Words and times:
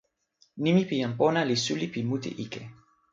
nimi 0.63 0.81
pi 0.89 0.95
jan 1.01 1.13
pona 1.19 1.41
li 1.49 1.55
suli 1.65 1.85
pi 1.93 1.99
mute 2.09 2.31
ike. 2.43 2.61